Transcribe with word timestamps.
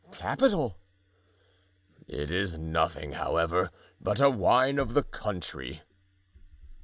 "Capital!" 0.13 0.79
"It 2.07 2.31
is 2.31 2.57
nothing, 2.57 3.11
however, 3.11 3.69
but 3.99 4.19
a 4.19 4.31
wine 4.31 4.79
of 4.79 4.95
the 4.95 5.03
country." 5.03 5.83